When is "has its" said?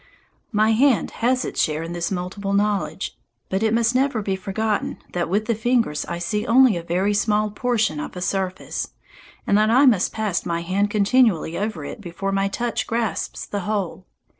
1.21-1.61